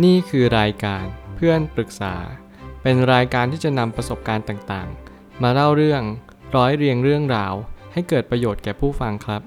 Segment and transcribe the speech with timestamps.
[0.00, 1.04] นี่คือรายการ
[1.36, 2.14] เพื่อนปรึกษา
[2.82, 6.02] เป็นรายการที่จะนำประสบการณ์ต่างๆ มาเล่าเรื่อง
[6.56, 7.54] ร้อยเรียงเรื่องราว
[7.92, 9.42] ให้เกิดประโยชน์แก่ผู้ฟังครับ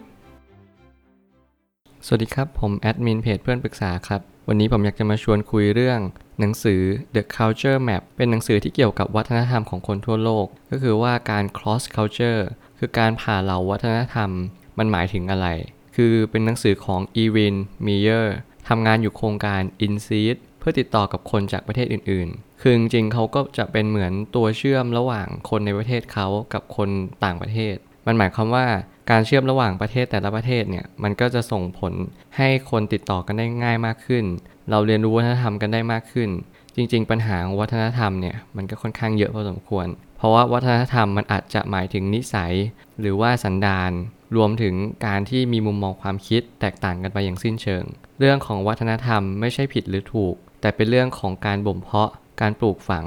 [2.05, 5.99] สวัสดีครับ ผมแอดมินเพจเพื่อนปรึกษาครับ วันนี้ผมอยากจะมาชวนคุยเรื่อง
[6.39, 6.81] หนังสือ
[7.15, 12.41] The Culture Map เป็นหนังสือที่เกี่ยวกับวัฒนธรรมของคนทั่วโลก ก็คือว่าการ cross culture
[12.79, 14.29] คือการผ่าเหล่าวัฒนธรรม
[14.77, 15.47] มันหมายถึงอะไร
[15.95, 17.55] คือเป็นหนังสือของอีวิน
[17.85, 18.37] มีเยอร์
[18.69, 26.89] ทำงานอยู่โครงการ i n s e e d เพื่อติดต่อกับคนจากประเทศอื่น ๆ คือจริงๆเขาก็จะเป็นเหมือนตัวเชื่อมระหว่างคนในประเทศเขากับคน
[27.23, 27.75] ต่างประเทศ
[28.07, 28.65] มันหมายความว่า
[29.11, 31.93] การเชื่อมระหว่างประเทศแต่ละประเทศเนี่ยมันก็จะส่งผล
[32.37, 34.25] ให้คนติดต่อกันได้ง่ายมากขึ้น
[34.69, 36.29] เราเรียนรู้วัฒนธรรมกันได้มากขึ้น
[36.75, 42.53] จริง ๆ ปัญหาวัฒนธรรมเนี่ยมันก็ค่อนข้างเยอะพอสมควร เพราะว่าวัฒนธรรมมันอาจจะหมายถึงนิสัย
[42.99, 43.91] หรือว่าสันดาน
[44.35, 47.83] รวมถึงการที่มีมุมมองความคิดแตกต่างกันไปอย่างสิ้นเชิง
[48.19, 53.05] เรื่องของวัฒนธรรมไม่ใช่ผิดหรือถูก แต่เป็นเรื่องของการบ่มเพาะ การปลูกฝัง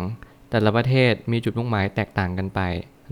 [0.50, 2.60] แต่ละประเทศมีจุดมุ่งหมายแตกต่างกันไป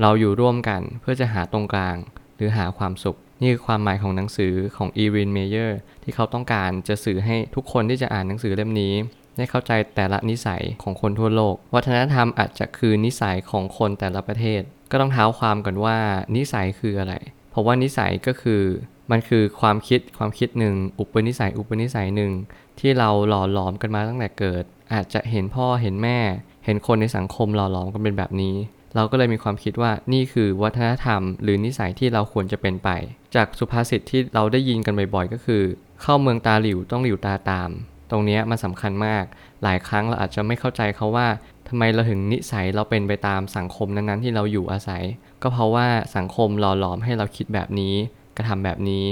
[0.01, 1.97] เราอยู่ร่วมกันเพื่อจะหาตรงกลาง
[2.37, 8.95] หรือหาความสุข นี่คือความหมายของหนังสือของอีรินเมเยอร์ที่เขาต้องการจะสื่อให้ทุกคนที่จะอ่านหนังสือเล่มนี้
[9.37, 15.99] ได้เข้าใจแต่ละนิสัยของคนทั่วโลก วัฒนธรรมอาจจะคือนิสัยของคนแต่ละประเทศ ก็ต้องเท้าความกันว่า
[16.37, 17.15] นิสัยคืออะไร
[17.57, 18.63] ราะว่านิสัยก็คือ
[19.11, 22.33] มันคือความคิดความคิดหนึ่งอุปนิสัยอุปนิสัยหนึ่ง
[22.81, 26.19] ที่เราหล่อหลอมกันมาตั้งแต่เกิด อาจจะเห็นพ่อเห็นแม่
[26.65, 28.57] เห็นคนในสังคมหล่อหลอมกันเป็นแบบนี้
[28.95, 32.89] เราก็เลยมีความคิดว่านี่คือวัฒนธรรม หรือนิสัยที่เราควรจะเป็นไป
[33.35, 35.63] จากสุภาษิตที่เราได้ยินกันบ่อยๆ ก็คือ
[36.03, 37.71] เข้าเมืองตาหลิวต้องหลิวตาตาม
[38.11, 39.25] ตรงนี้มันสำคัญมาก
[39.63, 41.29] หลายครั้งเราอาจจะไม่เข้าใจเขาว่า
[41.69, 45.03] ทำไมเราถึงนิสัยเราเป็นไปตามสังคมนั้นๆ ที่เราอยู่อาศัย
[45.43, 45.87] ก็เพราะว่า
[46.17, 47.95] สังคมหล่อหลอมให้เราคิดแบบนี้
[48.37, 49.05] กระทำแบบนี้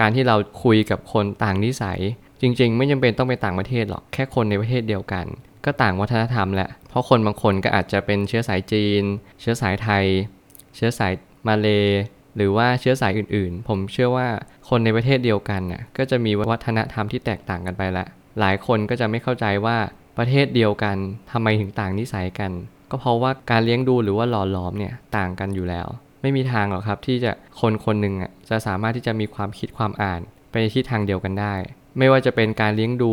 [0.00, 2.00] การที่เราคุยกับคนต่างนิสัย
[2.40, 5.26] จริง ๆ ไม่จำเป็นต้องไปต่างประเทศหรอกแค่คนในประเทศเดียวกัน
[5.64, 9.02] ก็ต่างวัฒนธรรมแหละเพราะคนบางคนก็อาจจะเป็นเชื้อสายจีน
[9.40, 10.04] เชื้อสายไทย
[10.76, 11.12] เชื้อสาย
[11.48, 11.68] มาเล
[12.36, 14.28] หรือว่าเชื้อสายอื่นๆ ผมเชื่อว่า
[14.68, 18.06] คนในประเทศเดียวกันน่ะก็จะมีวัฒนธรรมที่แตกต่างกันไปละ
[18.40, 19.76] หลายคนก็จะไม่เข้าใจว่า
[20.18, 20.96] ประเทศเดียวกัน
[21.32, 22.52] ทำไมถึงต่างนิสัยกัน
[22.90, 25.86] ก็เพราะว่าการเลี้ยงดูหรือว่าหล่อหลอมเนี่ยต่างกันอยู่แล้ว
[26.22, 31.54] ไม่มีทางหรอกครับที่จะคนคนหนึ่งอะจะสามารถที่จะมีความคิดความอ่านไปในทิศทางเดียวกันได้
[31.98, 33.12] ไม่ว่าจะเป็นการเลี้ยงดู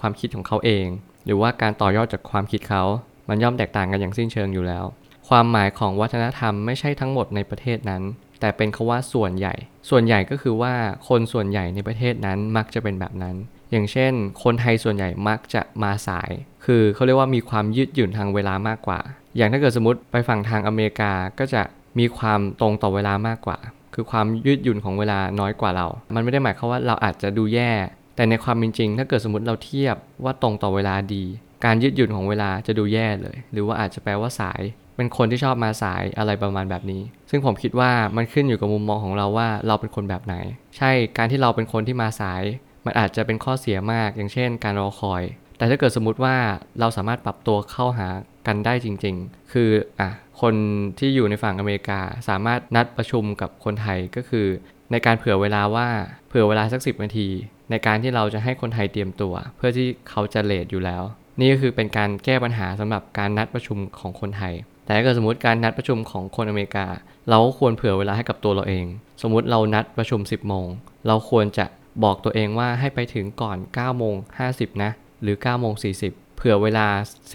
[0.00, 0.86] ความคิดของเขาเอง
[1.24, 2.82] หรือว่าการต่อยอดจากความคิดเขา
[3.28, 4.84] มันย่อมแตกต่างกันอย่างสิ้นเชิงอยู่แล้ว
[5.28, 8.02] ความหมายของวัฒนธรรมไม่ใช่ทั้งหมดในประเทศนั้น
[8.40, 9.54] แต่เป็นคาว่าส่วนใหญ่
[9.90, 10.74] ส่วนใหญ่ก็คือว่า
[11.08, 13.36] คนส่วนใหญ่ในประเทศนั้นมักจะเป็นแบบนั้น
[13.72, 14.12] อย่างเช่น
[14.42, 16.30] คนไทยส่วนใหญ่มักจะมาสาย
[16.64, 19.00] คือเขาเรียกว่ามีความยืดหยุ่นทางเวลามากกว่า
[19.36, 21.62] อย่างถ้าเกิดสมมติไปฝั่งทางอเมริกาก็จะ
[21.98, 23.58] มีความตรงต่อเวลามากกว่า
[23.94, 27.72] คือความยืดหยุ่นของเวลาน้อยกว่าเรา มันไม่ได้หมายความว่าเราอาจจะดูแย่
[28.16, 31.24] แต่ในความเป็นจริง ถ้าเกิดสมมติเราเทียบว่าตรงต่อเวลาดี
[31.64, 34.60] การยืดหยุ่นของเวลาจะดูแย่เลย หรือว่าอาจจะแปลว่าสาย
[34.96, 40.34] เป็นคนที่ชอบมาสายอะไรประมาณแบบนี้ ซึ่งผมคิดว่ามันขึ้นอยู่กับมุมมองของเราว่าเราเป็นคนแบบไหน
[40.76, 42.42] ใช่ การที่เราเป็นคนที่มาสาย
[42.84, 45.22] มันอาจจะเป็นข้อเสียมาก อย่างเช่น การรอคอย
[45.58, 46.36] แต่ถ้าเกิดสมมติว่า
[46.80, 48.08] เราสามารถปรับตัวเข้าหา
[48.46, 49.70] กันได้จริง ๆ คือ
[50.00, 50.10] อะ
[50.40, 50.54] คน
[50.98, 54.46] ที่อยู่ในฝั่งอเมริกาสามารถนัดประชุมกับคนไทยก็คือ
[54.90, 55.88] ในการเผื่อเวลาว่า
[56.28, 57.28] เผื่อเวลาสักสินาที
[57.70, 61.02] ในการที่เราจะให้คนไทยเตรียมตัว เพื่อที่เขาจะเลทอยู่แล้ว
[61.40, 64.54] นี่ก็คือเป็นการแก้ปัญหาสำหรับการนัดประชุมของคนไทย
[64.84, 66.86] แต่ถ้าเกิดสมมติการนัดประชุมของคนอเมริกา
[67.28, 68.86] เราก็ควรเผื่อเวลาให้กับตัวเราเอง
[69.22, 70.66] สมมุติเรานัดประชุม 10โมง
[71.06, 71.66] เราควรจะ
[72.04, 74.16] บอกตัวเองว่าให้ไปถึงก่อน9โมง
[74.48, 74.90] 50 นะ
[75.22, 76.86] หรือ9โมง40 เผื่อเวลา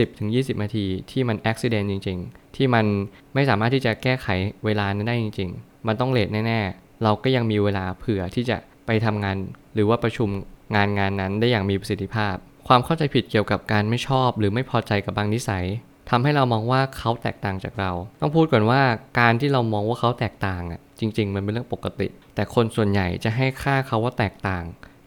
[0.08, 2.86] 10-20 นาทีที่มันอุบิเหตุจริง ๆ ที่มัน
[3.34, 4.28] ไม่สามารถที่จะแก้ไข
[4.66, 9.38] เวลานั้นได้จริง ๆ มันต้องเลทแน่ ๆ เราก็ยังมีเวลาเผื่อที่จะไปทำงาน
[9.74, 10.30] หรือว่าประชุม
[10.76, 12.36] งานงานนั้นได้อย่างมีประสิทธิภาพ
[12.68, 15.66] ความเข้าใจผิดเกี่ยวกับการไม่ชอบ หรือไม่พอใจกับบางนิสัย
[16.10, 17.92] ทำให้เรามองว่าเขาแตกต่างจากเรา
[18.22, 18.82] ต้องพูดก่อนว่า
[19.20, 24.64] การที่เรามองว่าเขาแตกต่างอะ จริง ๆ มันเป็นเรื่องปกติ แต่คนส่วนใหญ่จะให้ค่าเขาว่าแตกต่าง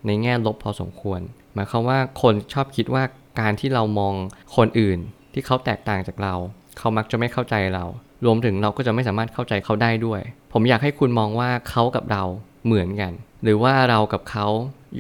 [0.07, 1.21] ในแง่ลบพอสมควร
[1.55, 3.03] หมายความว่าคนชอบคิดว่า
[3.41, 4.15] การที่เรามอง
[4.57, 4.99] คนอื่น
[5.33, 6.35] ที่เขาแตกต่างจากเรา
[6.79, 7.85] เขามักจะไม่เข้าใจเรา
[8.25, 10.21] รวมถึงเราก็จะไม่สามารถเข้าใจเขาได้ด้วย
[10.53, 12.25] ผมอยากให้คุณมองว่าเขากับเรา
[12.67, 13.13] เหมือนกัน
[13.43, 14.47] หรือว่าเรากับเขา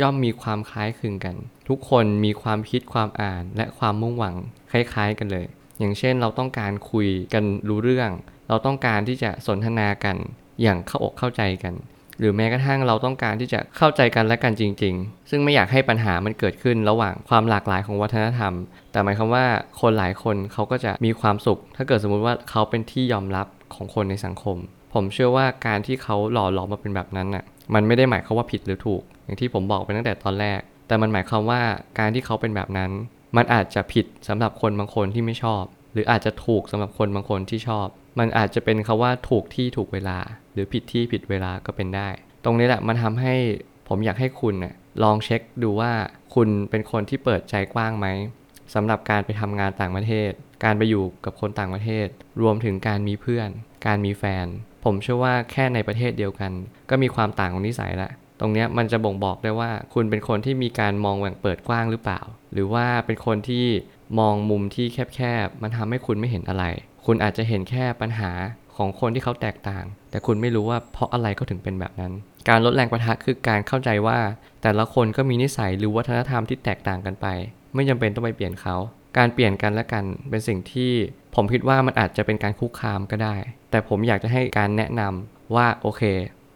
[0.00, 1.36] ย่อมมีความคล้ายคลึงกัน
[1.68, 4.36] ทุกคนมีความคิดความอ่านและความมุ่งหวัง
[4.70, 5.46] คล้ายๆกันเลย
[5.78, 8.10] อย่างเช่นเราต้องการคุยกันรู้เรื่อง
[8.48, 10.16] เราต้องการที่จะสนทนากัน
[10.62, 11.74] อย่างเข้าอกเข้าใจกัน
[12.18, 18.52] หรือแม้กระทั่งเราต้องการที่จะเข้าใจกันและกันจริง ๆ ซึ่งไม่อยากให้ปัญหามันเกิดขึ้นระหว่างความหลากหลายของวัฒนธรรม
[18.92, 19.44] แต่หมายความว่า
[19.80, 24.56] คนหลายคนเขาก็จะมีความสุข ถ้าเกิดสมมุติว่าเขาเป็นที่ยอมรับของคนในสังคม
[24.94, 31.60] ผมเชื่อว่าการที่เขาหล่อหลอมมาเป็นแบบนั้นน่ะมันไม่ได้หมายความว่าผิดหรือถูก อย่างที่ผมบอกไปตั้งแต่ตอนแรก แต่มันหมายความว่า
[31.98, 32.90] การที่เขาเป็นแบบนั้น
[33.36, 35.62] มันอาจจะผิดสำหรับคนบางคนที่ไม่ชอบ
[35.92, 37.86] หรืออาจจะถูกสำหรับคนบางคนที่ชอบ
[38.18, 40.18] มันอาจจะเป็นคาว่าถูกที่ถูกเวลา
[40.60, 42.08] รือผิดที่ผิดเวลาก็เป็นได้
[42.44, 43.34] ตรงนี้แหละมันทำให้
[43.88, 45.92] ผมอยากให้คุณน่ยลองเช็คดูว่า
[46.34, 48.06] คุณเป็นคนที่เปิดใจกว้างไหม
[48.74, 50.30] สำหรับการไปทำงานต่างประเทศ
[50.64, 52.06] การไปอยู่กับคนต่างประเทศ
[52.40, 53.50] รวมถึงการมีเพื่อน
[53.86, 54.46] การมีแฟน
[54.84, 56.52] ผมเชื่อว่าแค่ในประเทศเดียวกัน
[56.90, 58.10] ก็มีความต่างของนิสัยละ
[58.40, 62.20] ตรงนี้มันจะบ่งบอกได้ว่าคุณเป็นคนที่มีการมองแหว่งเปิดกว้างหรือเปล่า
[62.52, 63.66] หรือว่าเป็นคนที่
[64.18, 66.64] มองมุมที่แคบๆ มันทำให้คุณไม่เห็นอะไร
[67.06, 68.30] คุณอาจจะเห็นแค่ปัญหา
[68.76, 72.12] ของคนที่เขาแตกต่าง แต่คุณไม่รู้ว่าเพราะอะไรเขาถึงเป็นแบบนั้น
[72.48, 74.18] การลดแรงประทะคือการเข้าใจว่า
[74.62, 77.26] แต่ละคนก็มีนิสัยหรือวัฒนธรรมที่แตกต่างกันไป
[77.74, 78.76] ไม่จำเป็นต้องไปเปลี่ยนเขา
[79.18, 80.92] การเปลี่ยนกันและกันเป็นสิ่งที่
[81.34, 83.34] ผมคิดว่ามันอาจจะเป็นการคุกคามก็ได้
[83.70, 86.02] แต่ผมอยากจะให้การแนะนำว่าโอเค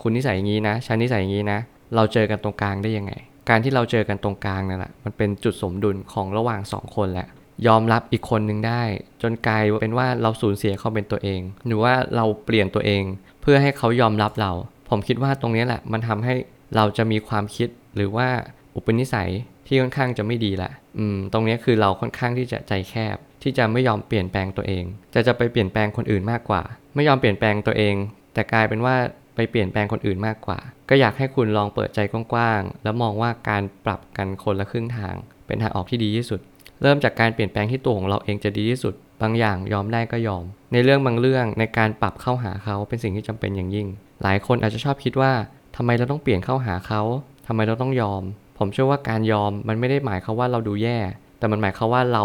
[0.03, 1.59] คุณนิสัยอย่างนี้นะฉันนิสัยอย่างนี้นะ
[1.95, 3.12] เราเจอกันตรงกลางได้ยังไง
[3.49, 7.29] การที่เราเจอกันตรงกลางนั่นแหละมันเป็นจุดสมดุลของระหว่างสองคนแหละ
[7.67, 8.83] ยอมรับอีกคนหนึ่งได้
[9.23, 13.03] จนกลายเป็นว่าเราสูญเสียเขาเป็นตัวเอง หรือว่าเราเปลี่ยนตัวเอง
[13.43, 14.53] เพื่อให้เขายอมรับเรา
[14.89, 16.35] ผมคิดว่าตรงนี้แหละ มันทำให้
[16.77, 18.29] เราจะมีความคิดหรือว่า
[18.75, 19.31] อุปนิสัย
[19.67, 24.85] ที่ค่อนข้างจะไม่ดีละอืม ตรงนี้คือเราค่อนข้างที่จะใจแคบ ที่จะไม่ยอมเปลี่ยนแปลงตัวเอง
[25.15, 26.62] จะจะไปเปลี่ยนแปลงคนอื่นมากกว่า
[26.95, 27.95] ไม่ยอมเปลี่ยนแปลงตัวเอง
[28.35, 28.97] แต่กลายเป็นว่า
[29.35, 30.59] ไปเปลี่ยนแปลงคนอื่นมากกว่า
[30.89, 35.15] ก็อยากให้คุณลองเปิดใจกว้างๆ แล้วมองว่าการปรับกันคนละครึ่งทาง
[35.47, 36.41] เป็นทางออกที่ดีที่สุด
[36.82, 43.88] เริ่มจากการเปลี่ยนแปลงที่ตัวของเราเองจะดีที่สุด บางอย่างยอมได้ก็ยอม ในเรื่องบางเรื่องในการปรับเข้าหาเขาเป็นสิ่งที่จำเป็นอย่างยิ่ง
[44.23, 45.32] หลายคนอาจจะชอบคิดว่า
[45.76, 47.03] ทำไมเราต้องเปลี่ยนเข้าหาเขา
[47.47, 48.23] ทำไมเราต้องยอม
[48.59, 50.99] ผมเชื่อว่าการยอมมันไม่ได้หมายความว่าเราดูแย่
[51.38, 52.25] แต่มันหมายความว่าเรา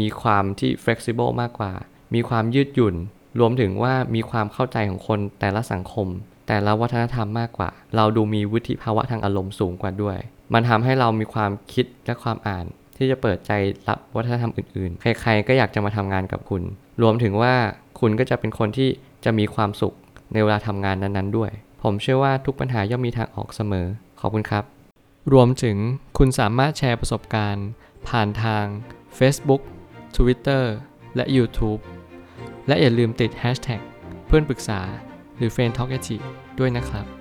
[0.00, 1.72] มีความที่ flexible มากกว่า
[2.14, 2.94] มีความยืดหยุ่น
[3.40, 6.08] รวมถึงว่ามีความเข้าใจของคนแต่ละสังคม
[6.48, 10.18] แต่ละวัฒนธรรมมากกว่า เราดูมีวุฒิภาวะทางอารมณ์สูงกว่าด้วย
[10.52, 12.66] มันทำให้เรามีความคิดและความอ่าน
[13.00, 13.52] ที่จะเปิดใจ
[13.88, 16.62] รับวัฒนธรรมอื่นๆ ใครๆก็อยากจะมาทำงานกับคุณ
[17.02, 17.54] รวมถึงว่า
[18.00, 18.88] คุณก็จะเป็นคนที่
[19.24, 19.94] จะมีความสุข
[20.32, 21.50] ในเวลาทำงานนั้นๆด้วย
[21.82, 23.86] ผมเชื่อว่าทุกปัญหาย่อมมีทางออกเสมอ
[24.20, 24.64] ขอบคุณครับ
[25.32, 25.76] รวมถึง
[26.18, 27.66] คุณสามารถแชร์ประสบการณ์
[28.08, 28.64] ผ่านทาง
[29.18, 29.62] Facebook
[30.16, 30.64] Twitter
[31.16, 31.80] และ YouTube
[32.66, 33.80] และอย่าลืมติด Hashtag
[34.26, 34.80] เพื่อนปรึกษา
[35.36, 35.90] หรือ f r ร e n d t a l k
[36.58, 37.19] ด้วยนะครับ